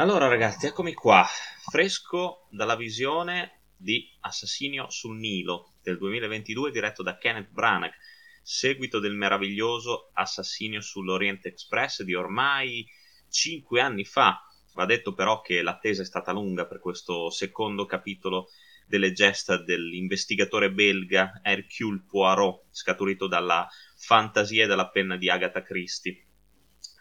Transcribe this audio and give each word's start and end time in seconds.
Allora 0.00 0.28
ragazzi, 0.28 0.66
eccomi 0.66 0.94
qua, 0.94 1.26
fresco 1.72 2.46
dalla 2.52 2.76
visione 2.76 3.62
di 3.76 4.08
Assassinio 4.20 4.88
sul 4.90 5.18
Nilo 5.18 5.72
del 5.82 5.98
2022 5.98 6.70
diretto 6.70 7.02
da 7.02 7.18
Kenneth 7.18 7.50
Branagh, 7.50 7.94
seguito 8.40 9.00
del 9.00 9.16
meraviglioso 9.16 10.10
Assassinio 10.12 10.80
sull'Orient 10.80 11.46
Express 11.46 12.02
di 12.02 12.14
ormai 12.14 12.86
5 13.28 13.80
anni 13.80 14.04
fa. 14.04 14.40
Va 14.74 14.84
detto 14.84 15.14
però 15.14 15.40
che 15.40 15.62
l'attesa 15.62 16.02
è 16.02 16.04
stata 16.04 16.30
lunga 16.30 16.64
per 16.64 16.78
questo 16.78 17.28
secondo 17.30 17.84
capitolo 17.84 18.50
delle 18.86 19.10
gesta 19.10 19.60
dell'investigatore 19.60 20.70
belga 20.70 21.40
Hercule 21.42 22.04
Poirot, 22.08 22.66
scaturito 22.70 23.26
dalla 23.26 23.66
fantasia 23.96 24.62
e 24.62 24.68
dalla 24.68 24.90
penna 24.90 25.16
di 25.16 25.28
Agatha 25.28 25.60
Christie. 25.64 26.24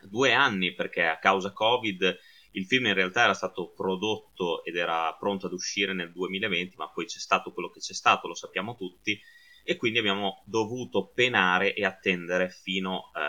Due 0.01 0.33
anni 0.33 0.73
perché 0.73 1.05
a 1.05 1.19
causa 1.19 1.51
Covid 1.51 2.17
il 2.57 2.65
film 2.65 2.87
in 2.87 2.93
realtà 2.95 3.23
era 3.23 3.35
stato 3.35 3.71
prodotto 3.71 4.63
ed 4.63 4.75
era 4.75 5.15
pronto 5.19 5.45
ad 5.45 5.53
uscire 5.53 5.93
nel 5.93 6.11
2020, 6.11 6.75
ma 6.75 6.89
poi 6.89 7.05
c'è 7.05 7.19
stato 7.19 7.53
quello 7.53 7.69
che 7.69 7.79
c'è 7.79 7.93
stato, 7.93 8.27
lo 8.27 8.33
sappiamo 8.33 8.75
tutti, 8.75 9.19
e 9.63 9.75
quindi 9.75 9.99
abbiamo 9.99 10.43
dovuto 10.45 11.11
penare 11.13 11.73
e 11.75 11.85
attendere 11.85 12.49
fino 12.49 13.11
eh, 13.15 13.19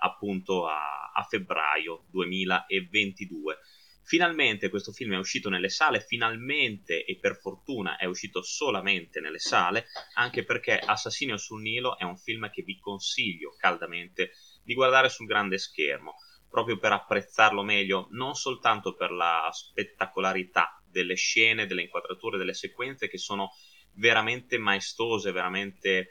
appunto 0.00 0.68
a, 0.68 1.10
a 1.12 1.22
febbraio 1.24 2.04
2022. 2.10 3.58
Finalmente 4.04 4.68
questo 4.68 4.92
film 4.92 5.14
è 5.14 5.18
uscito 5.18 5.48
nelle 5.48 5.68
sale, 5.68 5.98
finalmente 5.98 7.04
e 7.04 7.18
per 7.18 7.36
fortuna 7.40 7.96
è 7.96 8.04
uscito 8.04 8.40
solamente 8.40 9.18
nelle 9.18 9.40
sale, 9.40 9.86
anche 10.14 10.44
perché 10.44 10.78
Assassinio 10.78 11.36
sul 11.36 11.60
Nilo 11.60 11.98
è 11.98 12.04
un 12.04 12.16
film 12.16 12.48
che 12.50 12.62
vi 12.62 12.78
consiglio 12.78 13.56
caldamente 13.58 14.30
di 14.62 14.74
guardare 14.74 15.08
sul 15.08 15.26
grande 15.26 15.58
schermo 15.58 16.14
proprio 16.48 16.78
per 16.78 16.92
apprezzarlo 16.92 17.62
meglio, 17.62 18.08
non 18.10 18.34
soltanto 18.34 18.94
per 18.94 19.10
la 19.10 19.48
spettacolarità 19.52 20.80
delle 20.88 21.14
scene, 21.14 21.66
delle 21.66 21.82
inquadrature, 21.82 22.38
delle 22.38 22.54
sequenze 22.54 23.08
che 23.08 23.18
sono 23.18 23.50
veramente 23.94 24.58
maestose, 24.58 25.32
veramente 25.32 26.08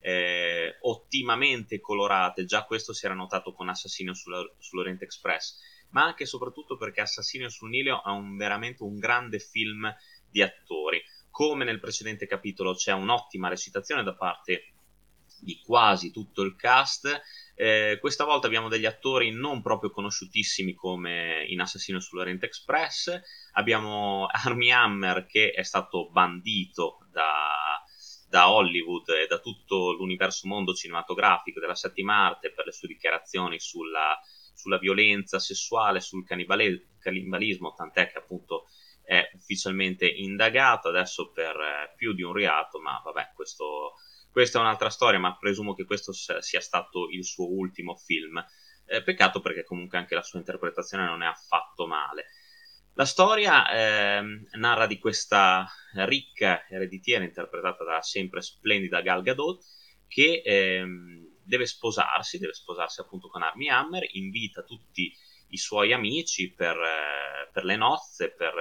eh, 0.00 0.78
ottimamente 0.82 1.80
colorate, 1.80 2.44
già 2.44 2.64
questo 2.64 2.92
si 2.92 3.06
era 3.06 3.14
notato 3.14 3.52
con 3.52 3.68
Assassino 3.68 4.12
sull'Orient 4.14 5.02
Express, 5.02 5.58
ma 5.90 6.04
anche 6.04 6.24
e 6.24 6.26
soprattutto 6.26 6.76
perché 6.76 7.00
Assassino 7.00 7.48
sul 7.48 7.70
Nilo 7.70 8.04
è 8.04 8.08
un, 8.08 8.36
veramente 8.36 8.82
un 8.82 8.98
grande 8.98 9.38
film 9.38 9.92
di 10.30 10.42
attori. 10.42 11.02
Come 11.30 11.64
nel 11.64 11.80
precedente 11.80 12.26
capitolo 12.26 12.74
c'è 12.74 12.92
un'ottima 12.92 13.48
recitazione 13.48 14.02
da 14.02 14.14
parte 14.14 14.72
di 15.40 15.60
quasi 15.64 16.10
tutto 16.10 16.42
il 16.42 16.56
cast, 16.56 17.20
eh, 17.60 17.98
questa 18.00 18.24
volta 18.24 18.46
abbiamo 18.46 18.68
degli 18.68 18.86
attori 18.86 19.32
non 19.32 19.62
proprio 19.62 19.90
conosciutissimi 19.90 20.74
come 20.74 21.44
in 21.48 21.60
Assassino 21.60 21.98
sull'Orient 21.98 22.44
Express. 22.44 23.20
Abbiamo 23.54 24.28
Armie 24.30 24.70
Hammer 24.70 25.26
che 25.26 25.50
è 25.50 25.64
stato 25.64 26.08
bandito 26.08 26.98
da, 27.10 27.82
da, 28.28 28.52
Hollywood 28.52 29.08
e 29.08 29.26
da 29.26 29.40
tutto 29.40 29.90
l'universo 29.90 30.46
mondo 30.46 30.72
cinematografico 30.72 31.58
della 31.58 31.74
settima 31.74 32.26
arte 32.26 32.52
per 32.52 32.64
le 32.64 32.70
sue 32.70 32.86
dichiarazioni 32.86 33.58
sulla, 33.58 34.16
sulla 34.54 34.78
violenza 34.78 35.40
sessuale, 35.40 36.00
sul 36.00 36.24
cannibalismo, 36.24 37.74
tant'è 37.74 38.08
che 38.08 38.18
appunto 38.18 38.66
è 39.02 39.28
ufficialmente 39.34 40.06
indagato 40.06 40.90
adesso 40.90 41.32
per 41.32 41.56
eh, 41.56 41.94
più 41.96 42.12
di 42.12 42.22
un 42.22 42.34
reato, 42.34 42.78
ma 42.78 43.00
vabbè, 43.02 43.32
questo 43.34 43.94
questa 44.38 44.58
è 44.58 44.60
un'altra 44.60 44.88
storia, 44.88 45.18
ma 45.18 45.36
presumo 45.36 45.74
che 45.74 45.84
questo 45.84 46.12
sia 46.12 46.60
stato 46.60 47.08
il 47.10 47.24
suo 47.24 47.48
ultimo 47.50 47.96
film. 47.96 48.40
Eh, 48.86 49.02
peccato 49.02 49.40
perché 49.40 49.64
comunque 49.64 49.98
anche 49.98 50.14
la 50.14 50.22
sua 50.22 50.38
interpretazione 50.38 51.04
non 51.06 51.24
è 51.24 51.26
affatto 51.26 51.88
male. 51.88 52.26
La 52.94 53.04
storia 53.04 53.68
eh, 53.68 54.22
narra 54.52 54.86
di 54.86 55.00
questa 55.00 55.68
ricca 56.04 56.68
ereditiera 56.68 57.24
interpretata 57.24 57.82
da 57.82 58.00
sempre 58.00 58.40
splendida 58.40 59.00
Gal 59.00 59.22
Gadot 59.22 59.60
che 60.06 60.40
eh, 60.44 60.86
deve 61.42 61.66
sposarsi, 61.66 62.38
deve 62.38 62.54
sposarsi 62.54 63.00
appunto 63.00 63.26
con 63.26 63.42
Armie 63.42 63.70
Hammer, 63.70 64.06
invita 64.12 64.62
tutti 64.62 65.12
i 65.48 65.56
suoi 65.56 65.92
amici 65.92 66.52
per, 66.52 66.76
eh, 66.76 67.50
per 67.52 67.64
le 67.64 67.74
nozze, 67.74 68.30
per 68.30 68.54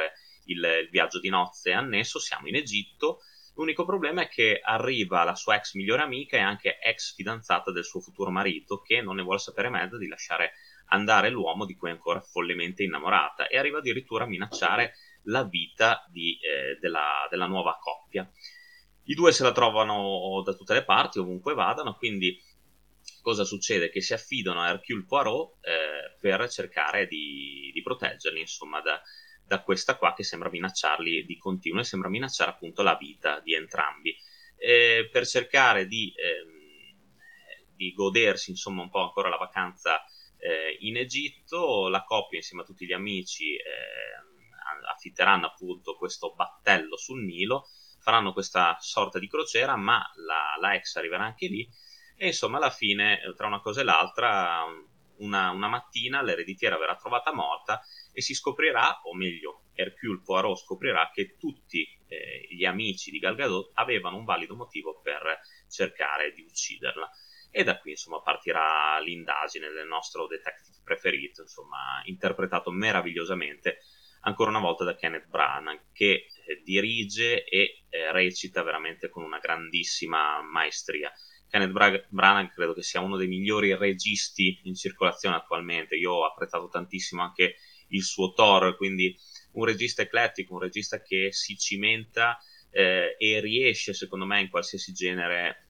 il, 0.45 0.57
il, 0.57 0.89
viaggio 0.89 1.19
di 1.19 1.29
nozze 1.29 1.71
annesso, 1.71 2.17
siamo 2.17 2.47
in 2.47 2.55
Egitto, 2.55 3.19
L'unico 3.57 3.85
problema 3.85 4.22
è 4.22 4.28
che 4.28 4.59
arriva 4.63 5.23
la 5.23 5.34
sua 5.34 5.56
ex 5.56 5.73
migliore 5.73 6.03
amica 6.03 6.38
e 6.38 6.41
anche 6.41 6.78
ex 6.79 7.16
fidanzata 7.16 7.72
del 7.72 7.84
suo 7.84 8.00
futuro 8.00 8.29
marito, 8.29 8.81
che 8.81 9.01
non 9.01 9.16
ne 9.16 9.23
vuole 9.23 9.40
sapere 9.40 9.69
mezzo 9.69 9.97
di 9.97 10.07
lasciare 10.07 10.53
andare 10.90 11.31
l'uomo 11.31 11.66
di 11.66 11.75
cui 11.75 11.90
è 11.90 11.91
ancora 11.91 12.22
follemente 12.22 12.84
innamorata 12.84 13.47
e 13.47 13.57
arriva 13.57 13.79
addirittura 13.79 14.25
a 14.25 14.28
minacciare 14.28 14.94
la 15.23 15.44
vita 15.44 16.06
di, 16.07 16.38
eh, 16.40 16.78
della, 16.79 17.28
della 17.31 17.47
nuova 17.47 17.79
coppia. 17.79 18.29
I 19.06 19.16
due 19.16 19.31
se 19.31 19.41
la 19.41 19.51
trovano 19.51 20.44
da 20.46 20.53
tutte 20.53 20.75
le 20.75 20.84
parti, 20.84 21.17
ovunque 21.17 21.56
vadano, 21.56 21.96
quindi 21.96 22.40
cosa 23.23 23.44
succede? 23.44 23.90
Che 23.90 24.01
si 24.01 24.13
affidano 24.13 24.62
a 24.62 24.69
Hercule 24.69 25.06
Poirot 25.06 25.56
eh, 25.62 26.16
per 26.22 26.47
cercare 26.47 27.07
di, 27.07 27.72
di 27.73 27.81
proteggerli, 27.81 28.40
insomma, 28.40 28.81
da, 28.81 29.01
da 29.47 29.63
questa 29.63 29.96
qua 29.96 30.13
che 30.13 30.24
sembra 30.24 30.50
minacciarli 30.50 31.25
di 31.25 31.38
continuo 31.38 31.80
e 31.80 31.85
sembra 31.85 32.09
minacciare 32.09 32.52
appunto 32.52 32.84
la 32.84 32.96
vita 32.96 33.40
di 33.40 33.56
entrambi. 33.56 34.16
Eh, 34.58 35.08
per 35.12 35.25
cercare 35.25 35.88
di, 35.88 36.13
ehm, 36.16 36.96
di, 37.75 37.94
godersi 37.94 38.50
insomma 38.50 38.81
un 38.81 38.90
po' 38.90 39.02
ancora 39.02 39.30
la 39.30 39.38
vacanza 39.38 40.03
eh, 40.38 40.78
in 40.81 40.97
Egitto, 40.97 41.88
la 41.88 42.03
coppia 42.03 42.40
insieme 42.40 42.63
a 42.63 42.66
tutti 42.66 42.85
gli 42.85 42.91
amici 42.91 43.56
eh, 43.56 43.62
affitteranno 44.91 45.46
appunto 45.46 45.96
questo 45.96 46.34
battello 46.34 46.97
sul 46.97 47.24
Nilo, 47.24 47.68
faranno 48.00 48.34
questa 48.34 48.75
sorta 48.79 49.19
di 49.19 49.29
crociera, 49.29 49.75
ma 49.75 50.03
la, 50.16 50.58
la 50.59 50.75
ex 50.75 50.96
arriverà 50.96 51.24
anche 51.24 51.47
lì 51.47 51.68
e 52.18 52.28
insomma 52.28 52.58
alla 52.58 52.72
fine 52.72 53.19
tra 53.35 53.46
una 53.47 53.62
cosa 53.62 53.81
e 53.81 53.84
l'altra 53.84 54.66
una, 55.19 55.51
una 55.51 55.67
mattina 55.67 56.22
l'ereditiera 56.22 56.78
verrà 56.78 56.95
trovata 56.95 57.33
morta 57.33 57.81
e 58.11 58.22
si 58.22 58.33
scoprirà, 58.33 59.01
o 59.03 59.16
meglio, 59.16 59.63
Hercule 59.73 60.22
Poirot 60.23 60.57
scoprirà 60.57 61.09
che 61.13 61.38
tutti 61.38 61.88
eh, 62.07 62.47
gli 62.50 62.66
amici 62.66 63.11
di 63.11 63.19
Gal 63.19 63.35
Gadot 63.35 63.72
avevano 63.75 64.17
un 64.17 64.25
valido 64.25 64.55
motivo 64.55 65.00
per 65.01 65.39
cercare 65.69 66.33
di 66.33 66.41
ucciderla. 66.41 67.09
E 67.50 67.63
da 67.63 67.79
qui, 67.79 67.91
insomma, 67.91 68.22
partirà 68.22 69.00
l'indagine 69.00 69.69
del 69.69 69.88
nostro 69.88 70.28
detective 70.28 70.78
preferito, 70.83 71.41
insomma, 71.41 72.01
interpretato 72.05 72.72
meravigliosamente 72.72 73.79
ancora 74.22 74.49
una 74.49 74.59
volta 74.59 74.84
da 74.84 74.95
Kenneth 74.95 75.28
Branagh, 75.28 75.91
che 75.94 76.28
eh, 76.45 76.61
dirige 76.63 77.44
e 77.45 77.84
eh, 77.89 78.11
recita 78.11 78.61
veramente 78.63 79.09
con 79.09 79.23
una 79.23 79.39
grandissima 79.39 80.41
maestria. 80.41 81.11
Kenneth 81.50 82.08
Branagh 82.09 82.53
credo 82.53 82.74
che 82.74 82.84
sia 82.84 83.00
uno 83.00 83.18
dei 83.18 83.28
migliori 83.28 83.75
registi 83.75 84.59
in 84.63 84.75
circolazione 84.75 85.35
attualmente. 85.35 85.96
Io 85.96 86.12
ho 86.12 86.25
apprezzato 86.25 86.68
tantissimo 86.69 87.22
anche 87.22 87.56
il 87.90 88.03
suo 88.03 88.34
Thor, 88.34 88.75
quindi 88.75 89.18
un 89.53 89.66
regista 89.66 90.02
eclettico, 90.02 90.53
un 90.53 90.59
regista 90.59 91.02
che 91.02 91.29
si 91.32 91.58
cimenta 91.58 92.38
eh, 92.70 93.16
e 93.17 93.40
riesce, 93.40 93.94
secondo 93.94 94.26
me, 94.26 94.41
in 94.41 94.49
qualsiasi 94.49 94.91
genere 94.94 95.70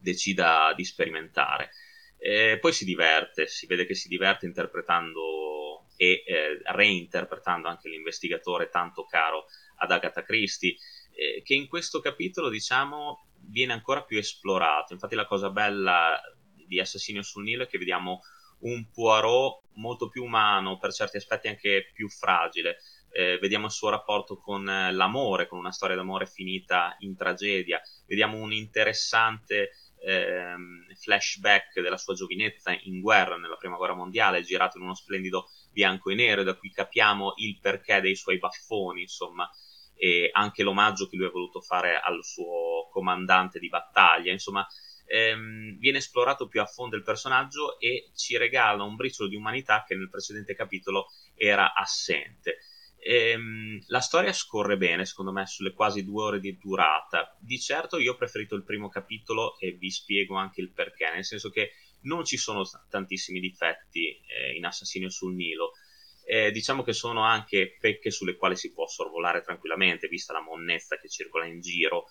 decida 0.00 0.72
di 0.76 0.84
sperimentare. 0.84 1.70
E 2.18 2.58
poi 2.60 2.72
si 2.72 2.84
diverte, 2.84 3.46
si 3.46 3.66
vede 3.66 3.86
che 3.86 3.94
si 3.94 4.08
diverte 4.08 4.44
interpretando 4.44 5.86
e 5.96 6.22
eh, 6.26 6.60
reinterpretando 6.62 7.66
anche 7.66 7.88
l'investigatore 7.88 8.68
tanto 8.68 9.04
caro 9.04 9.46
ad 9.76 9.90
Agatha 9.90 10.22
Christie, 10.22 10.76
eh, 11.12 11.42
che 11.42 11.54
in 11.54 11.66
questo 11.66 12.00
capitolo, 12.00 12.48
diciamo, 12.48 13.27
viene 13.48 13.72
ancora 13.72 14.02
più 14.02 14.18
esplorato. 14.18 14.92
Infatti 14.92 15.14
la 15.14 15.26
cosa 15.26 15.50
bella 15.50 16.20
di 16.66 16.80
Assassinio 16.80 17.22
sul 17.22 17.44
Nilo 17.44 17.64
è 17.64 17.66
che 17.66 17.78
vediamo 17.78 18.20
un 18.60 18.90
Poirot 18.90 19.62
molto 19.74 20.08
più 20.08 20.24
umano, 20.24 20.78
per 20.78 20.92
certi 20.92 21.16
aspetti 21.16 21.48
anche 21.48 21.90
più 21.92 22.08
fragile. 22.08 22.78
Eh, 23.10 23.38
vediamo 23.38 23.66
il 23.66 23.72
suo 23.72 23.88
rapporto 23.88 24.38
con 24.38 24.68
eh, 24.68 24.92
l'amore, 24.92 25.46
con 25.46 25.58
una 25.58 25.72
storia 25.72 25.96
d'amore 25.96 26.26
finita 26.26 26.96
in 27.00 27.16
tragedia. 27.16 27.80
Vediamo 28.06 28.36
un 28.38 28.52
interessante 28.52 29.70
eh, 30.00 30.54
flashback 30.94 31.80
della 31.80 31.96
sua 31.96 32.14
giovinezza 32.14 32.76
in 32.82 33.00
guerra, 33.00 33.36
nella 33.36 33.56
prima 33.56 33.76
guerra 33.76 33.94
mondiale, 33.94 34.42
girato 34.42 34.78
in 34.78 34.84
uno 34.84 34.94
splendido 34.94 35.48
bianco 35.70 36.10
e 36.10 36.14
nero, 36.14 36.42
da 36.42 36.54
cui 36.54 36.70
capiamo 36.70 37.34
il 37.36 37.58
perché 37.60 38.00
dei 38.00 38.16
suoi 38.16 38.38
baffoni, 38.38 39.02
insomma, 39.02 39.48
e 39.98 40.30
anche 40.32 40.62
l'omaggio 40.62 41.08
che 41.08 41.16
lui 41.16 41.26
ha 41.26 41.30
voluto 41.30 41.60
fare 41.60 41.98
al 41.98 42.24
suo 42.24 42.88
comandante 42.90 43.58
di 43.58 43.68
battaglia. 43.68 44.32
Insomma, 44.32 44.66
ehm, 45.06 45.76
viene 45.78 45.98
esplorato 45.98 46.46
più 46.46 46.60
a 46.60 46.66
fondo 46.66 46.96
il 46.96 47.02
personaggio 47.02 47.78
e 47.80 48.10
ci 48.14 48.36
regala 48.36 48.84
un 48.84 48.96
briciolo 48.96 49.28
di 49.28 49.36
umanità 49.36 49.84
che 49.86 49.96
nel 49.96 50.08
precedente 50.08 50.54
capitolo 50.54 51.08
era 51.34 51.74
assente. 51.74 52.58
Ehm, 53.00 53.80
la 53.86 54.00
storia 54.00 54.32
scorre 54.32 54.76
bene, 54.76 55.04
secondo 55.04 55.32
me, 55.32 55.46
sulle 55.46 55.72
quasi 55.72 56.04
due 56.04 56.22
ore 56.22 56.40
di 56.40 56.56
durata. 56.58 57.36
Di 57.40 57.58
certo 57.60 57.98
io 57.98 58.12
ho 58.12 58.16
preferito 58.16 58.54
il 58.54 58.64
primo 58.64 58.88
capitolo 58.88 59.58
e 59.58 59.72
vi 59.72 59.90
spiego 59.90 60.36
anche 60.36 60.60
il 60.60 60.70
perché, 60.70 61.10
nel 61.12 61.24
senso 61.24 61.50
che 61.50 61.72
non 62.02 62.24
ci 62.24 62.36
sono 62.36 62.64
tantissimi 62.88 63.40
difetti 63.40 64.20
eh, 64.26 64.56
in 64.56 64.64
Assassinio 64.64 65.10
sul 65.10 65.34
Nilo. 65.34 65.72
Eh, 66.30 66.50
diciamo 66.50 66.82
che 66.82 66.92
sono 66.92 67.22
anche 67.22 67.78
pecche 67.80 68.10
sulle 68.10 68.36
quali 68.36 68.54
si 68.54 68.70
può 68.70 68.86
sorvolare 68.86 69.40
tranquillamente, 69.40 70.08
vista 70.08 70.34
la 70.34 70.42
monnezza 70.42 70.98
che 70.98 71.08
circola 71.08 71.46
in 71.46 71.60
giro 71.60 72.04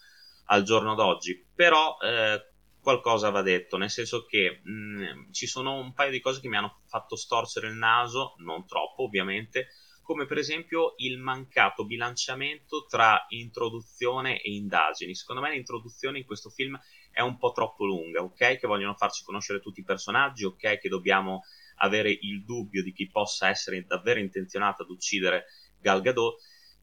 al 0.46 0.64
giorno 0.64 0.96
d'oggi, 0.96 1.46
però 1.54 1.98
eh, 2.02 2.42
qualcosa 2.82 3.30
va 3.30 3.44
detto, 3.44 3.78
nel 3.78 3.92
senso 3.92 4.26
che 4.26 4.62
mh, 4.64 4.72
mm, 4.72 5.32
ci 5.32 5.46
sono 5.46 5.76
un 5.76 5.94
paio 5.94 6.10
di 6.10 6.20
cose 6.20 6.42
che 6.42 6.48
mi 6.48 6.58
hanno 6.58 6.82
fatto 6.88 7.16
storcere 7.16 7.68
il 7.68 7.76
naso, 7.76 8.34
non 8.40 8.66
troppo 8.66 9.04
ovviamente, 9.04 9.68
come 10.02 10.26
per 10.26 10.40
esempio 10.40 10.94
il 10.98 11.20
mancato 11.20 11.86
bilanciamento 11.86 12.88
tra 12.90 13.24
introduzione 13.30 14.42
e 14.42 14.52
indagini. 14.54 15.14
Secondo 15.14 15.44
me 15.44 15.52
l'introduzione 15.52 16.18
in 16.18 16.26
questo 16.26 16.50
film 16.50 16.80
è 17.12 17.22
un 17.22 17.38
po' 17.38 17.52
troppo 17.52 17.86
lunga, 17.86 18.24
ok? 18.24 18.58
Che 18.58 18.68
vogliono 18.68 18.96
farci 18.96 19.24
conoscere 19.24 19.60
tutti 19.60 19.82
i 19.82 19.84
personaggi, 19.84 20.46
ok? 20.46 20.80
Che 20.80 20.90
dobbiamo 20.90 21.44
avere 21.78 22.12
il 22.12 22.44
dubbio 22.44 22.84
di 22.84 22.94
chi 22.94 23.08
possa 23.08 23.50
essere 23.50 23.84
davvero 23.86 24.20
intenzionato 24.20 24.84
ad 24.84 24.90
uccidere 24.90 25.46
Gal 25.80 26.02
Gadot, 26.02 26.40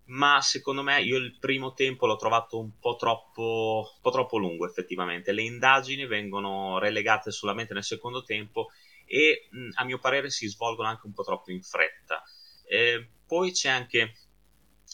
ma 0.06 0.40
secondo 0.42 0.82
me 0.82 1.00
io 1.00 1.16
il 1.16 1.38
primo 1.38 1.72
tempo 1.72 2.06
l'ho 2.06 2.16
trovato 2.16 2.58
un 2.58 2.78
po' 2.78 2.96
troppo, 2.96 3.90
un 3.94 4.00
po 4.02 4.10
troppo 4.10 4.36
lungo 4.36 4.66
effettivamente. 4.66 5.32
Le 5.32 5.42
indagini 5.42 6.06
vengono 6.06 6.78
relegate 6.78 7.30
solamente 7.30 7.72
nel 7.72 7.84
secondo 7.84 8.22
tempo 8.22 8.68
e 9.06 9.48
a 9.74 9.84
mio 9.84 9.98
parere 9.98 10.30
si 10.30 10.46
svolgono 10.48 10.88
anche 10.88 11.06
un 11.06 11.12
po' 11.12 11.22
troppo 11.22 11.50
in 11.50 11.62
fretta. 11.62 12.22
Eh, 12.66 13.08
poi 13.26 13.52
c'è 13.52 13.70
anche, 13.70 14.14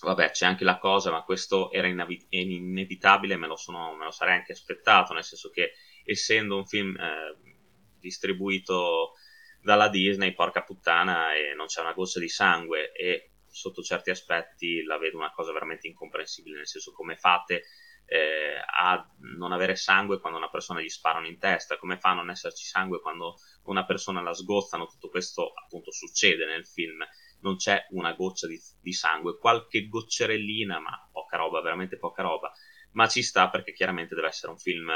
vabbè, 0.01 0.31
c'è 0.31 0.47
anche 0.47 0.65
la 0.65 0.79
cosa, 0.79 1.11
ma 1.11 1.23
questo 1.23 1.71
era 1.73 1.89
inavi- 1.89 2.27
inevitabile, 2.31 3.37
me 3.37 3.47
lo, 3.47 3.57
sono, 3.57 3.97
me 3.97 4.05
lo, 4.05 4.11
sarei 4.11 4.37
anche 4.37 4.53
aspettato, 4.53 5.13
nel 5.13 5.25
senso 5.25 5.51
che 5.51 5.73
essendo 6.05 6.57
un 6.57 6.67
film 6.67 6.97
eh, 6.97 7.37
distribuito 7.99 9.13
dalla 9.63 9.89
Disney, 9.89 10.35
porca 10.35 10.63
puttana, 10.63 11.35
e 11.35 11.55
non 11.55 11.67
c'è 11.67 11.81
una 11.81 11.93
goccia 11.93 12.19
di 12.19 12.29
sangue 12.29 12.93
e 12.93 13.33
sotto 13.49 13.83
certi 13.83 14.11
aspetti 14.11 14.83
la 14.85 14.97
vedo 14.99 15.17
una 15.17 15.33
cosa 15.33 15.53
veramente 15.53 15.87
incomprensibile, 15.87 16.57
nel 16.57 16.69
senso 16.69 16.93
come 16.93 17.17
fate 17.17 17.65
eh, 18.07 18.57
a 18.59 19.09
non 19.37 19.53
avere 19.53 19.77
sangue 19.77 20.19
quando 20.19 20.39
una 20.39 20.51
persona 20.51 20.81
gli 20.81 20.89
sparano 20.89 21.27
in 21.27 21.39
testa, 21.39 21.77
come 21.77 21.99
fa 21.99 22.11
a 22.11 22.15
non 22.15 22.31
esserci 22.31 22.65
sangue 22.65 23.01
quando 23.01 23.37
una 23.65 23.85
persona 23.85 24.21
la 24.21 24.35
sgozzano, 24.35 24.87
tutto 24.87 25.11
questo 25.11 25.53
appunto 25.53 25.93
succede 25.93 26.45
nel 26.47 26.67
film, 26.67 27.05
non 27.41 27.57
c'è 27.57 27.87
una 27.91 28.13
goccia 28.15 28.47
di, 28.47 28.61
di 28.81 28.93
sangue, 28.93 29.39
qualche 29.39 29.89
goccerellina, 29.89 30.81
ma 30.81 31.09
poca 31.13 31.37
roba, 31.37 31.61
veramente 31.61 31.99
poca 31.99 32.23
roba, 32.23 32.53
ma 32.93 33.07
ci 33.07 33.23
sta 33.23 33.49
perché 33.49 33.73
chiaramente 33.73 34.15
deve 34.15 34.29
essere 34.29 34.51
un 34.51 34.59
film 34.59 34.91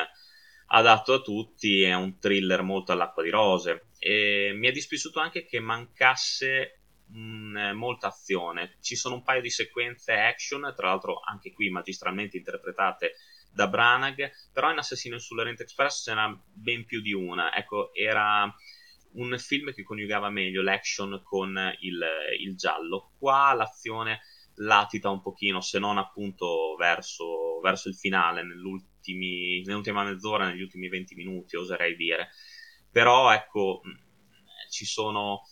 adatto 0.66 1.12
a 1.12 1.20
tutti, 1.20 1.82
è 1.82 1.94
un 1.94 2.18
thriller 2.18 2.62
molto 2.62 2.92
all'acqua 2.92 3.22
di 3.22 3.30
rose 3.30 3.88
e 3.98 4.52
mi 4.54 4.66
è 4.68 4.72
dispiaciuto 4.72 5.20
anche 5.20 5.44
che 5.44 5.60
mancasse 5.60 6.80
mh, 7.06 7.72
molta 7.74 8.08
azione. 8.08 8.76
Ci 8.80 8.96
sono 8.96 9.16
un 9.16 9.22
paio 9.22 9.40
di 9.40 9.50
sequenze 9.50 10.12
action, 10.12 10.72
tra 10.76 10.88
l'altro 10.88 11.20
anche 11.20 11.52
qui 11.52 11.70
magistralmente 11.70 12.36
interpretate 12.36 13.14
da 13.50 13.68
Branagh, 13.68 14.32
però 14.52 14.70
in 14.70 14.78
Assassino 14.78 15.18
sull'Orient 15.18 15.60
Express 15.60 16.04
c'era 16.04 16.36
ben 16.52 16.84
più 16.84 17.00
di 17.00 17.12
una. 17.12 17.54
Ecco, 17.56 17.94
era 17.94 18.52
un 19.12 19.36
film 19.38 19.72
che 19.72 19.84
coniugava 19.84 20.28
meglio 20.28 20.60
l'action 20.60 21.20
con 21.22 21.56
il, 21.80 22.04
il 22.40 22.56
giallo. 22.56 23.12
Qua 23.18 23.54
l'azione 23.54 24.22
latita 24.56 25.10
un 25.10 25.20
pochino, 25.20 25.60
se 25.60 25.78
non 25.78 25.98
appunto 25.98 26.74
verso, 26.76 27.60
verso 27.60 27.88
il 27.88 27.94
finale, 27.94 28.42
nell'ultima 29.12 30.04
mezz'ora, 30.04 30.46
negli 30.46 30.62
ultimi 30.62 30.88
20 30.88 31.14
minuti, 31.14 31.56
oserei 31.56 31.96
dire. 31.96 32.30
Però 32.90 33.32
ecco, 33.32 33.82
ci 34.70 34.86
sono 34.86 35.42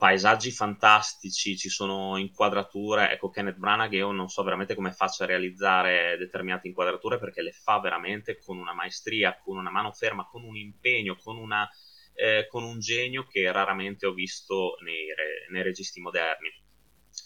paesaggi 0.00 0.50
fantastici, 0.50 1.58
ci 1.58 1.68
sono 1.68 2.16
inquadrature. 2.16 3.12
Ecco, 3.12 3.28
Kenneth 3.28 3.58
Branagh 3.58 3.92
io 3.92 4.12
non 4.12 4.28
so 4.28 4.42
veramente 4.42 4.74
come 4.74 4.92
faccia 4.92 5.24
a 5.24 5.26
realizzare 5.26 6.16
determinate 6.16 6.68
inquadrature 6.68 7.18
perché 7.18 7.42
le 7.42 7.52
fa 7.52 7.78
veramente 7.80 8.38
con 8.38 8.56
una 8.56 8.72
maestria, 8.72 9.38
con 9.38 9.58
una 9.58 9.70
mano 9.70 9.92
ferma, 9.92 10.26
con 10.26 10.42
un 10.42 10.56
impegno, 10.56 11.16
con, 11.16 11.36
una, 11.36 11.68
eh, 12.14 12.46
con 12.48 12.62
un 12.62 12.80
genio 12.80 13.26
che 13.26 13.52
raramente 13.52 14.06
ho 14.06 14.14
visto 14.14 14.76
nei, 14.82 15.04
nei 15.50 15.62
registi 15.62 16.00
moderni. 16.00 16.48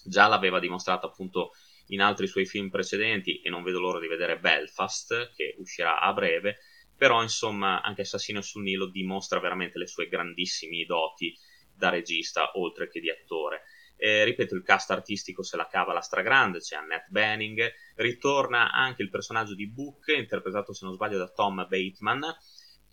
Già 0.04 0.26
l'aveva 0.26 0.58
dimostrato 0.58 1.06
appunto 1.06 1.52
in 1.88 2.00
altri 2.00 2.26
suoi 2.26 2.46
film 2.46 2.70
precedenti 2.70 3.40
e 3.40 3.50
non 3.50 3.62
vedo 3.62 3.80
l'ora 3.80 4.00
di 4.00 4.06
vedere 4.06 4.38
Belfast 4.38 5.32
che 5.34 5.54
uscirà 5.58 6.00
a 6.00 6.12
breve, 6.12 6.58
però 6.96 7.22
insomma 7.22 7.82
anche 7.82 8.02
Assassino 8.02 8.40
sul 8.40 8.62
Nilo 8.62 8.86
dimostra 8.86 9.40
veramente 9.40 9.78
le 9.78 9.86
sue 9.86 10.08
grandissime 10.08 10.84
doti 10.86 11.36
da 11.74 11.88
regista 11.90 12.52
oltre 12.54 12.88
che 12.88 13.00
di 13.00 13.10
attore. 13.10 13.62
Eh, 13.96 14.24
ripeto, 14.24 14.54
il 14.54 14.62
cast 14.62 14.90
artistico 14.90 15.42
se 15.42 15.56
la 15.56 15.68
cava 15.68 15.92
la 15.92 16.00
stragrande, 16.00 16.58
c'è 16.58 16.76
Annette 16.76 17.06
Benning, 17.08 17.72
ritorna 17.96 18.72
anche 18.72 19.02
il 19.02 19.10
personaggio 19.10 19.54
di 19.54 19.68
Book, 19.68 20.08
interpretato 20.08 20.72
se 20.72 20.84
non 20.84 20.94
sbaglio 20.94 21.18
da 21.18 21.28
Tom 21.28 21.66
Bateman, 21.68 22.36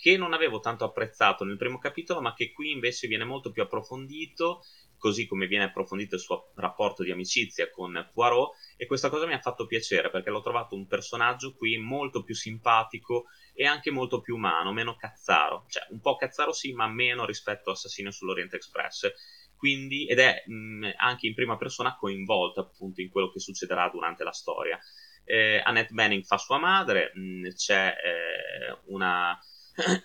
che 0.01 0.17
non 0.17 0.33
avevo 0.33 0.59
tanto 0.59 0.83
apprezzato 0.83 1.43
nel 1.43 1.57
primo 1.57 1.77
capitolo, 1.77 2.21
ma 2.21 2.33
che 2.33 2.51
qui 2.51 2.71
invece 2.71 3.07
viene 3.07 3.23
molto 3.23 3.51
più 3.51 3.61
approfondito, 3.61 4.63
così 4.97 5.27
come 5.27 5.45
viene 5.45 5.65
approfondito 5.65 6.15
il 6.15 6.21
suo 6.21 6.51
rapporto 6.55 7.03
di 7.03 7.11
amicizia 7.11 7.69
con 7.69 8.09
Poirot, 8.11 8.55
e 8.77 8.87
questa 8.87 9.09
cosa 9.09 9.27
mi 9.27 9.33
ha 9.33 9.39
fatto 9.39 9.67
piacere 9.67 10.09
perché 10.09 10.31
l'ho 10.31 10.41
trovato 10.41 10.73
un 10.73 10.87
personaggio 10.87 11.53
qui 11.53 11.77
molto 11.77 12.23
più 12.23 12.33
simpatico 12.33 13.25
e 13.53 13.67
anche 13.67 13.91
molto 13.91 14.21
più 14.21 14.35
umano, 14.35 14.73
meno 14.73 14.95
cazzaro, 14.95 15.65
cioè 15.69 15.85
un 15.91 15.99
po' 15.99 16.15
cazzaro 16.15 16.51
sì, 16.51 16.73
ma 16.73 16.87
meno 16.87 17.23
rispetto 17.23 17.69
a 17.69 17.73
Assassino 17.73 18.09
sull'Orient 18.09 18.55
Express. 18.55 19.11
Quindi, 19.55 20.07
ed 20.07 20.17
è 20.17 20.41
mh, 20.47 20.93
anche 20.97 21.27
in 21.27 21.35
prima 21.35 21.57
persona 21.57 21.95
coinvolta 21.95 22.61
appunto 22.61 23.01
in 23.01 23.11
quello 23.11 23.29
che 23.29 23.39
succederà 23.39 23.87
durante 23.89 24.23
la 24.23 24.31
storia. 24.31 24.79
Eh, 25.23 25.61
Annette 25.63 25.93
Benning 25.93 26.23
fa 26.23 26.39
sua 26.39 26.57
madre, 26.57 27.11
mh, 27.13 27.49
c'è 27.49 27.93
eh, 28.03 28.79
una, 28.85 29.39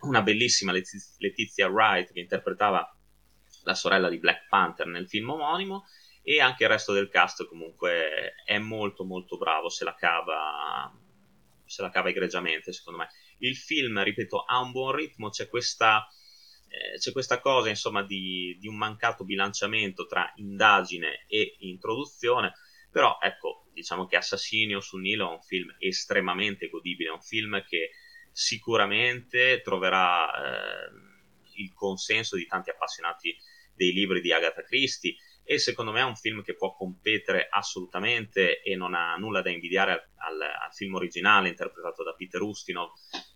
una, 0.02 0.23
bellissima 0.23 0.73
Letizia 0.73 1.68
Wright 1.68 2.12
che 2.12 2.20
interpretava 2.20 2.96
la 3.64 3.75
sorella 3.75 4.08
di 4.08 4.18
Black 4.18 4.46
Panther 4.49 4.87
nel 4.87 5.08
film 5.08 5.30
omonimo 5.30 5.87
e 6.23 6.40
anche 6.40 6.64
il 6.64 6.70
resto 6.70 6.92
del 6.92 7.08
cast 7.08 7.46
comunque 7.46 8.35
è 8.44 8.58
molto 8.58 9.04
molto 9.04 9.37
bravo, 9.37 9.68
se 9.68 9.85
la 9.85 9.94
cava, 9.94 10.92
se 11.64 11.82
la 11.82 11.90
cava 11.90 12.08
egregiamente 12.08 12.73
secondo 12.73 13.00
me. 13.00 13.08
Il 13.38 13.56
film, 13.56 14.02
ripeto, 14.02 14.42
ha 14.42 14.61
un 14.61 14.73
buon 14.73 14.92
ritmo, 14.92 15.30
c'è 15.30 15.49
questa, 15.49 16.06
eh, 16.68 16.99
c'è 16.99 17.12
questa 17.12 17.40
cosa, 17.40 17.68
insomma, 17.68 18.02
di, 18.02 18.56
di, 18.58 18.66
un 18.66 18.76
mancato 18.76 19.25
bilanciamento 19.25 20.06
tra 20.06 20.32
indagine 20.37 21.26
e 21.28 21.56
introduzione, 21.61 22.54
però 22.90 23.18
ecco, 23.20 23.68
diciamo 23.73 24.06
che 24.06 24.16
Assassinio 24.16 24.80
sul 24.80 25.02
Nilo 25.02 25.28
è 25.28 25.32
un 25.35 25.42
film 25.42 25.76
estremamente 25.78 26.68
godibile, 26.68 27.11
è 27.11 27.12
un 27.12 27.23
film 27.23 27.62
che 27.68 27.90
sicuramente 28.37 29.62
troverà 29.62 30.28
eh, 30.28 30.90
il 31.55 31.73
consenso 31.73 32.37
di 32.37 32.45
tanti 32.47 32.69
appassionati 32.69 33.35
dei 33.75 33.93
libri 33.93 34.21
di 34.21 34.31
Agatha 34.31 34.62
Christie 34.62 35.16
e 35.43 35.59
secondo 35.59 35.90
me 35.90 36.00
è 36.00 36.05
un 36.05 36.16
film 36.16 36.43
che 36.43 36.55
può 36.55 36.75
competere 36.75 37.47
assolutamente 37.49 38.61
e 38.61 38.76
non 38.76 38.93
ha 38.93 39.16
nulla 39.16 39.40
da 39.40 39.49
invidiare 39.49 39.93
al, 39.93 40.02
al, 40.16 40.40
al 40.43 40.75
film 40.75 40.97
originale 40.97 41.49
interpretato 41.49 42.02
da 42.02 42.12
Peter 42.12 42.43
Ustinov 42.43 42.90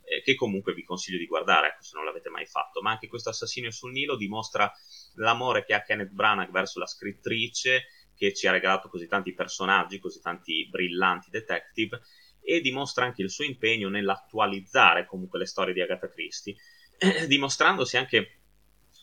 eh, 0.05 0.21
che 0.21 0.35
comunque 0.35 0.75
vi 0.75 0.85
consiglio 0.85 1.17
di 1.17 1.27
guardare 1.27 1.69
ecco, 1.69 1.83
se 1.83 1.97
non 1.97 2.05
l'avete 2.05 2.29
mai 2.29 2.45
fatto. 2.45 2.83
Ma 2.83 2.91
anche 2.91 3.09
questo 3.09 3.31
Assassinio 3.31 3.71
sul 3.71 3.93
Nilo 3.93 4.17
dimostra 4.17 4.71
l'amore 5.15 5.65
che 5.65 5.73
ha 5.73 5.83
Kenneth 5.83 6.13
Branagh 6.13 6.51
verso 6.51 6.79
la 6.79 6.87
scrittrice 6.87 7.87
che 8.15 8.35
ci 8.35 8.47
ha 8.47 8.51
regalato 8.51 8.91
così 8.91 9.07
tanti 9.07 9.33
personaggi 9.33 9.99
così 9.99 10.21
tanti 10.21 10.69
brillanti 10.69 11.31
detective 11.31 12.03
e 12.43 12.61
dimostra 12.61 13.05
anche 13.05 13.23
il 13.23 13.31
suo 13.31 13.45
impegno 13.45 13.89
nell'attualizzare 13.89 15.07
comunque 15.07 15.39
le 15.39 15.47
storie 15.47 15.75
di 15.75 15.81
Agatha 15.81 16.09
Christie 16.09 16.57
dimostrandosi 17.27 17.97
anche 17.97 18.41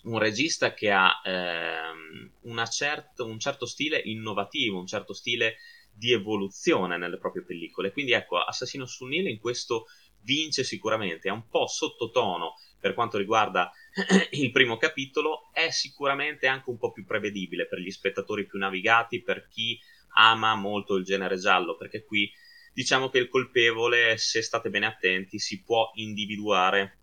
un 0.03 0.19
regista 0.19 0.73
che 0.73 0.91
ha 0.91 1.21
ehm, 1.23 2.31
certo, 2.69 3.25
un 3.25 3.39
certo 3.39 3.65
stile 3.65 4.01
innovativo, 4.03 4.79
un 4.79 4.87
certo 4.87 5.13
stile 5.13 5.57
di 5.91 6.11
evoluzione 6.11 6.97
nelle 6.97 7.17
proprie 7.17 7.43
pellicole. 7.43 7.91
Quindi 7.91 8.11
ecco, 8.11 8.37
Assassino 8.37 8.85
sul 8.85 9.09
Nilo 9.09 9.29
in 9.29 9.39
questo 9.39 9.87
vince 10.21 10.63
sicuramente, 10.63 11.29
è 11.29 11.31
un 11.31 11.47
po' 11.47 11.67
sottotono 11.67 12.55
per 12.79 12.93
quanto 12.93 13.17
riguarda 13.17 13.71
il 14.31 14.51
primo 14.51 14.77
capitolo, 14.77 15.49
è 15.51 15.69
sicuramente 15.71 16.47
anche 16.47 16.69
un 16.69 16.77
po' 16.77 16.91
più 16.91 17.05
prevedibile 17.05 17.67
per 17.67 17.79
gli 17.79 17.91
spettatori 17.91 18.45
più 18.45 18.59
navigati, 18.59 19.21
per 19.21 19.47
chi 19.47 19.79
ama 20.15 20.55
molto 20.55 20.95
il 20.95 21.03
genere 21.03 21.37
giallo, 21.37 21.75
perché 21.75 22.03
qui 22.03 22.31
diciamo 22.77 23.09
che 23.09 23.17
il 23.17 23.27
colpevole, 23.27 24.19
se 24.19 24.43
state 24.43 24.69
bene 24.69 24.85
attenti, 24.85 25.39
si 25.39 25.63
può 25.63 25.89
individuare 25.95 26.99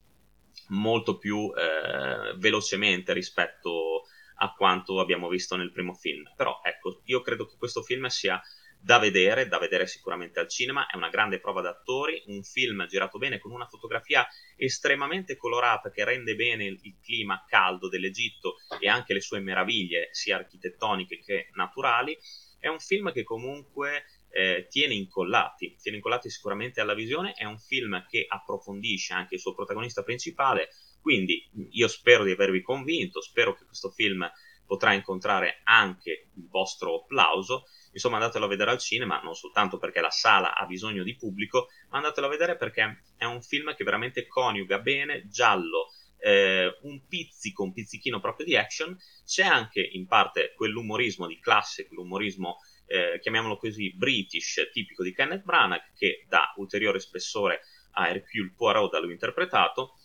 molto 0.69 1.19
più 1.19 1.53
eh, 1.53 2.37
velocemente 2.37 3.13
rispetto 3.13 4.05
a 4.37 4.53
quanto 4.53 5.01
abbiamo 5.01 5.27
visto 5.29 5.57
nel 5.57 5.73
primo 5.73 5.93
film. 5.95 6.33
Però 6.37 6.61
ecco, 6.63 7.01
io 7.07 7.23
credo 7.23 7.47
che 7.47 7.57
questo 7.59 7.83
film 7.83 8.07
sia 8.07 8.41
da 8.79 9.01
vedere, 9.01 9.49
da 9.49 9.59
vedere 9.59 9.89
sicuramente 9.89 10.39
al 10.39 10.49
cinema, 10.49 10.87
è 10.87 10.95
una 10.95 11.09
grande 11.09 11.41
prova 11.41 11.61
d'attori, 11.61 12.23
un 12.27 12.45
film 12.45 12.87
girato 12.87 13.19
bene 13.19 13.41
con 13.41 13.51
una 13.51 13.67
fotografia 13.67 14.25
estremamente 14.55 15.37
colorata 15.37 15.91
che 15.91 16.05
rende 16.05 16.37
bene 16.37 16.67
il, 16.67 16.79
il 16.83 16.99
clima 17.03 17.45
caldo 17.49 17.89
dell'Egitto 17.89 18.59
e 18.79 18.89
anche 18.89 19.13
le 19.13 19.21
sue 19.21 19.41
meraviglie 19.41 20.11
sia 20.13 20.37
architettoniche 20.37 21.19
che 21.19 21.49
naturali, 21.55 22.17
è 22.65 22.69
un 22.69 22.79
film 22.79 23.13
che 23.13 23.25
comunque 23.25 24.05
eh, 24.35 24.67
tiene 24.69 24.95
incollati, 24.95 25.77
tiene 25.81 25.99
incollati 25.99 26.29
sicuramente 26.29 26.81
alla 26.81 26.95
visione, 26.95 27.35
è 27.35 27.45
un 27.45 27.59
film 27.59 28.05
che 28.09 28.27
approfondisce 28.29 29.13
anche 29.13 29.37
il 29.37 29.41
suo 29.41 29.55
protagonista 29.55 30.03
principale, 30.03 30.71
quindi 31.01 31.49
io 31.71 31.87
spero 31.87 32.25
di 32.25 32.33
avervi 32.33 32.61
convinto, 32.61 33.21
spero 33.21 33.55
che 33.55 33.65
questo 33.65 33.91
film 33.91 34.29
potrà 34.67 34.93
incontrare 34.93 35.61
anche 35.65 36.31
il 36.35 36.49
vostro 36.49 37.03
applauso. 37.03 37.67
Insomma, 37.93 38.17
andatelo 38.17 38.47
a 38.47 38.49
vedere 38.49 38.73
al 38.73 38.79
cinema, 38.79 39.21
non 39.21 39.35
soltanto 39.35 39.79
perché 39.79 40.01
la 40.01 40.11
sala 40.11 40.57
ha 40.57 40.67
bisogno 40.67 41.05
di 41.05 41.15
pubblico, 41.15 41.69
ma 41.91 41.99
andatelo 41.99 42.27
a 42.27 42.31
vedere 42.31 42.57
perché 42.57 43.03
è 43.17 43.25
un 43.25 43.41
film 43.41 43.73
che 43.77 43.85
veramente 43.85 44.27
coniuga 44.27 44.81
bene 44.81 45.29
giallo, 45.29 45.93
eh, 46.19 46.79
un 46.83 47.07
pizzico, 47.07 47.63
un 47.63 47.73
pizzichino 47.73 48.19
proprio 48.19 48.47
di 48.47 48.57
action, 48.57 48.97
c'è 49.25 49.45
anche 49.45 49.81
in 49.81 50.07
parte 50.07 50.55
quell'umorismo 50.57 51.27
di 51.29 51.39
classe, 51.39 51.87
quell'umorismo, 51.87 52.59
eh, 52.87 53.19
chiamiamolo 53.21 53.57
così, 53.57 53.95
british, 53.95 54.69
tipico 54.73 55.03
di 55.03 55.13
Kenneth 55.13 55.45
Branagh, 55.45 55.93
che 55.97 56.25
dà 56.29 56.53
ulteriore 56.57 57.01
spessore 57.01 57.63
a 57.93 58.09
Hercule 58.09 58.53
Poirot 58.57 58.91
da 58.91 59.01
lui 59.01 59.13
interpretato, 59.13 59.99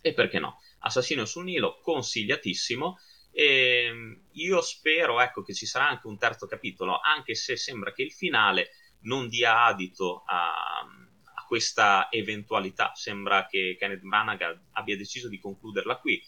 e 0.00 0.12
perché 0.12 0.38
no? 0.38 0.60
Assassino 0.80 1.24
sul 1.24 1.44
Nilo, 1.44 1.78
consigliatissimo, 1.80 2.98
e 3.32 3.84
ehm, 3.84 4.28
io 4.32 4.62
spero 4.62 5.20
ecco, 5.20 5.42
che 5.42 5.52
ci 5.52 5.66
sarà 5.66 5.88
anche 5.88 6.06
un 6.06 6.16
terzo 6.16 6.46
capitolo, 6.46 6.98
anche 6.98 7.34
se 7.34 7.56
sembra 7.56 7.92
che 7.92 8.02
il 8.02 8.12
finale 8.12 8.70
non 9.02 9.28
dia 9.28 9.64
adito 9.64 10.22
a, 10.26 10.80
a 10.80 11.44
questa 11.46 12.08
eventualità. 12.10 12.92
Sembra 12.94 13.46
che 13.46 13.76
Kenneth 13.78 14.00
Branagh 14.00 14.60
abbia 14.72 14.96
deciso 14.96 15.28
di 15.28 15.38
concluderla 15.38 15.98
qui. 15.98 16.22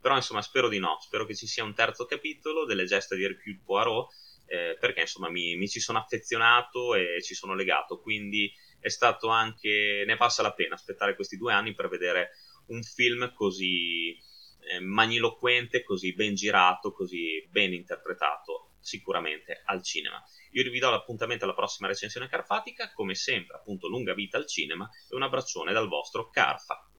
Però 0.00 0.14
insomma 0.14 0.42
spero 0.42 0.68
di 0.68 0.78
no, 0.78 0.98
spero 1.00 1.24
che 1.24 1.34
ci 1.34 1.46
sia 1.46 1.64
un 1.64 1.74
terzo 1.74 2.06
capitolo 2.06 2.64
delle 2.64 2.84
gesta 2.86 3.14
di 3.14 3.24
Hercule 3.24 3.60
Poirot, 3.64 4.12
eh, 4.52 4.76
perché 4.78 5.00
insomma 5.00 5.30
mi, 5.30 5.56
mi, 5.56 5.66
ci 5.66 5.80
sono 5.80 5.98
affezionato 5.98 6.94
e 6.94 7.22
ci 7.22 7.34
sono 7.34 7.54
legato, 7.54 7.98
quindi 8.02 8.52
è 8.78 8.90
stato 8.90 9.28
anche, 9.28 10.04
ne 10.06 10.16
passa 10.16 10.42
la 10.42 10.52
pena 10.52 10.74
aspettare 10.74 11.14
questi 11.14 11.38
due 11.38 11.54
anni 11.54 11.74
per 11.74 11.88
vedere 11.88 12.32
un 12.66 12.82
film 12.82 13.32
così, 13.32 14.10
eh, 14.10 14.78
magniloquente, 14.80 15.82
così 15.82 16.12
ben 16.12 16.34
girato, 16.34 16.92
così 16.92 17.48
ben 17.50 17.72
interpretato 17.72 18.72
sicuramente 18.78 19.62
al 19.64 19.82
cinema. 19.82 20.22
Io 20.50 20.70
vi 20.70 20.78
do 20.78 20.90
l'appuntamento 20.90 21.44
alla 21.44 21.54
prossima 21.54 21.88
recensione 21.88 22.28
carfatica, 22.28 22.92
come 22.92 23.14
sempre 23.14 23.56
appunto 23.56 23.88
lunga 23.88 24.12
vita 24.12 24.36
al 24.36 24.46
cinema 24.46 24.86
e 25.08 25.14
un 25.14 25.22
abbraccione 25.22 25.72
dal 25.72 25.88
vostro 25.88 26.28
Carfa. 26.28 26.91